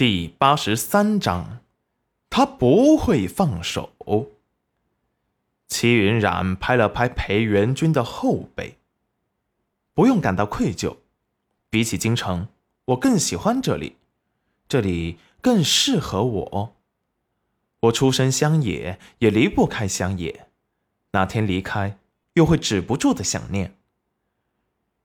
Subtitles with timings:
[0.00, 1.60] 第八十三章，
[2.30, 3.92] 他不会放手。
[5.68, 8.78] 齐云冉拍了拍裴元君的后背，
[9.92, 10.96] 不用感到愧疚。
[11.68, 12.48] 比起京城，
[12.86, 13.96] 我更喜欢这里，
[14.66, 16.76] 这里更适合我。
[17.80, 20.46] 我出身乡野，也离不开乡野。
[21.10, 21.98] 哪天离开，
[22.32, 23.76] 又会止不住的想念。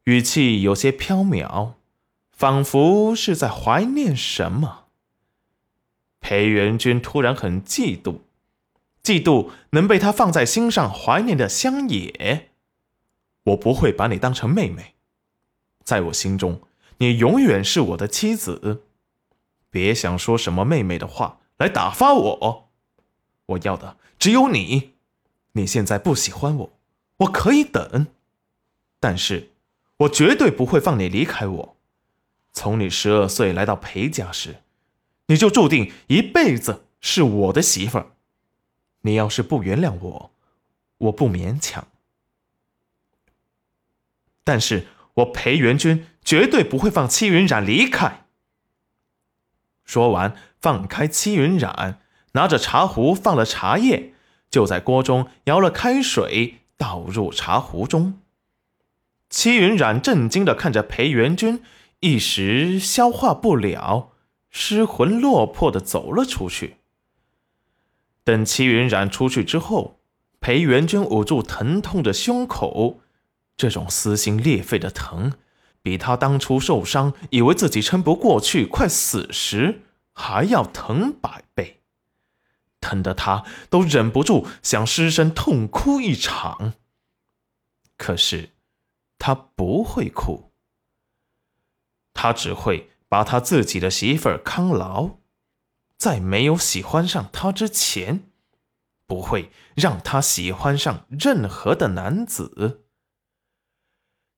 [0.06, 1.74] 语气有些飘渺，
[2.32, 4.84] 仿佛是在怀念什么。
[6.26, 8.22] 裴元君突然很嫉妒，
[9.04, 12.50] 嫉妒能被他放在心上怀念的乡野。
[13.44, 14.96] 我不会把你当成妹妹，
[15.84, 16.62] 在我心中，
[16.98, 18.82] 你永远是我的妻子。
[19.70, 22.70] 别想说什么妹妹的话来打发我。
[23.46, 24.94] 我要的只有你。
[25.52, 26.80] 你现在不喜欢我，
[27.18, 28.08] 我可以等，
[29.00, 29.52] 但是
[29.98, 31.78] 我绝对不会放你离开我。
[32.52, 34.64] 从你十二岁来到裴家时。
[35.28, 38.12] 你就注定一辈子是我的媳妇儿。
[39.02, 40.32] 你要是不原谅我，
[40.98, 41.88] 我不勉强。
[44.44, 48.26] 但是我裴元君绝对不会放戚云染离开。
[49.84, 52.02] 说完，放开戚云染，
[52.34, 54.14] 拿着茶壶放了茶叶，
[54.50, 58.20] 就在锅中舀了开水倒入茶壶中。
[59.30, 61.64] 戚云染震惊的看着裴元君，
[62.00, 64.14] 一时消化不了。
[64.58, 66.78] 失魂落魄的走了出去。
[68.24, 70.00] 等齐云染出去之后，
[70.40, 73.02] 裴元君捂住疼痛的胸口，
[73.58, 75.34] 这种撕心裂肺的疼，
[75.82, 79.82] 比他当初受伤，以为自己撑不过去，快死时
[80.14, 81.82] 还要疼百倍，
[82.80, 86.76] 疼得他都忍不住想失声痛哭一场。
[87.98, 88.52] 可是，
[89.20, 90.54] 他不会哭，
[92.14, 92.92] 他只会。
[93.08, 95.20] 把他自己的媳妇儿康牢，
[95.98, 98.32] 在没有喜欢上他之前，
[99.06, 102.86] 不会让他喜欢上任何的男子。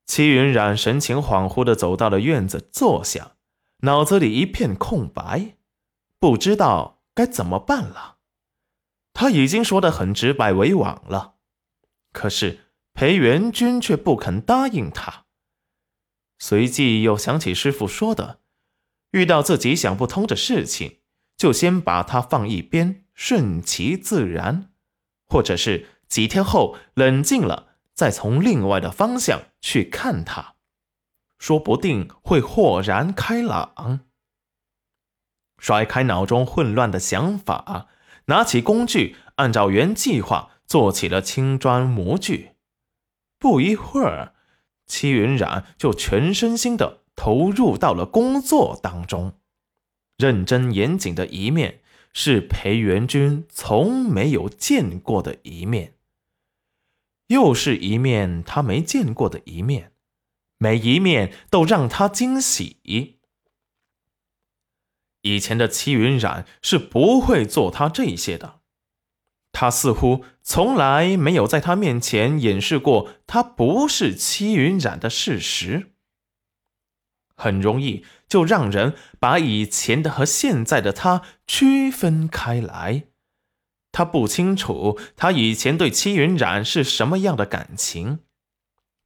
[0.06, 3.38] 齐云冉神情恍惚的走到了院子，坐下，
[3.80, 5.58] 脑子里一片空白，
[6.20, 8.18] 不知道该怎么办了。
[9.14, 11.36] 他已经说的很直白委婉了，
[12.14, 15.26] 可是裴元君却不肯答应他。
[16.38, 18.42] 随即又想起师傅说的。
[19.12, 21.00] 遇到自己想不通的事情，
[21.38, 24.72] 就先把它放一边，顺其自然，
[25.28, 30.56] 或者是几天后冷静了，再从另外的方向去看它，
[31.38, 34.02] 说不定会豁然开朗。
[35.60, 37.88] 甩开脑中混乱的想法，
[38.26, 42.52] 拿起工具，按照原计划做起了青砖模具。
[43.40, 44.34] 不一会儿，
[44.86, 47.04] 戚云染就全身心的。
[47.18, 49.34] 投入到了工作当中，
[50.18, 51.82] 认真严谨的一面
[52.14, 55.96] 是裴元君从没有见过的一面，
[57.28, 59.92] 又是一面他没见过的一面，
[60.58, 62.78] 每一面都让他惊喜。
[65.24, 68.62] 以前的戚云染是不会做他这些的，
[69.52, 75.96] 他似乎从来没有在他面前掩饰过他不是戚云染的事实。
[77.38, 83.04] 很容易就让人把以前的和现在的他区分开来。
[83.92, 88.20] 他不清楚他以前对戚云染是什么样的感情，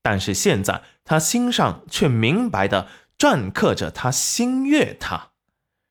[0.01, 2.87] 但是现在他心上却明白的
[3.17, 5.31] 篆刻着他心悦他，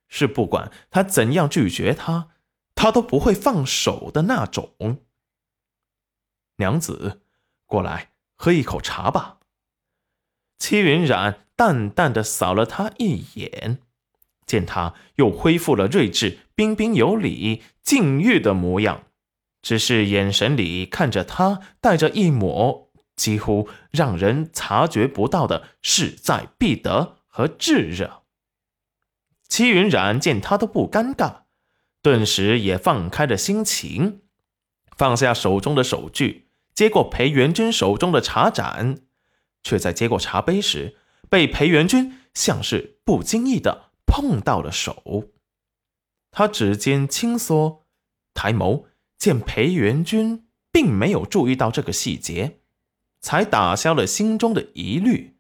[0.09, 2.31] 是不管他怎样拒绝他，
[2.75, 4.75] 他都不会放手的那种。
[6.57, 7.21] 娘子，
[7.67, 9.39] 过来喝一口茶吧。
[10.59, 11.47] 戚云染。
[11.61, 13.81] 淡淡的扫了他一眼，
[14.47, 19.05] 见他又恢复了睿智、彬彬有礼、禁欲的模样，
[19.61, 28.23] 只是眼神里看着他，带着一抹几乎让人察觉不到的势在必得和炙热。
[29.47, 31.41] 戚云染见他都不尴尬，
[32.01, 34.23] 顿时也放开了心情，
[34.97, 39.03] 放下手中的手具，接过裴元君手中的茶盏，
[39.63, 40.97] 却在接过茶杯时。
[41.31, 45.31] 被裴元君像是不经意的碰到了手，
[46.31, 47.87] 他指尖轻缩，
[48.35, 48.85] 抬眸
[49.17, 52.59] 见裴元君并没有注意到这个细节，
[53.21, 55.37] 才打消了心中的疑虑。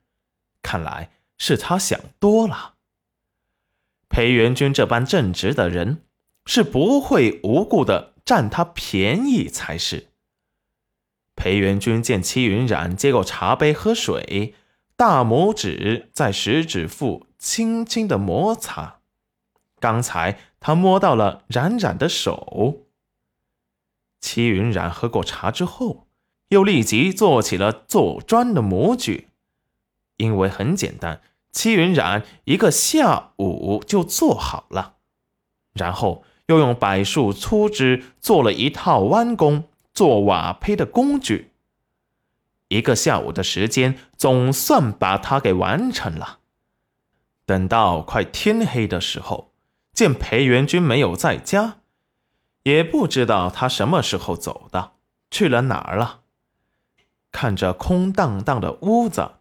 [0.62, 2.76] 看来是他想多了。
[4.08, 6.04] 裴元君这般正直的人，
[6.46, 10.08] 是不会无故的占他便宜才是。
[11.34, 14.54] 裴元君见戚云染接过茶杯喝水。
[15.00, 19.00] 大拇指在食指腹轻轻的摩擦，
[19.78, 22.82] 刚才他摸到了冉冉的手。
[24.20, 26.06] 戚云染喝过茶之后，
[26.50, 29.30] 又立即做起了做砖的模具，
[30.18, 34.96] 因为很简单，戚云染一个下午就做好了。
[35.72, 39.64] 然后又用柏树粗枝做了一套弯弓
[39.94, 41.49] 做瓦胚的工具。
[42.70, 46.38] 一个下午的时间，总算把它给完成了。
[47.44, 49.52] 等到快天黑的时候，
[49.92, 51.78] 见裴元君没有在家，
[52.62, 54.92] 也不知道他什么时候走的，
[55.32, 56.20] 去了哪儿了。
[57.32, 59.32] 看着空荡荡的屋子，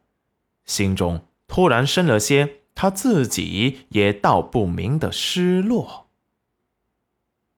[0.65, 6.08] 心中突然生了些他自己也道不明的失落。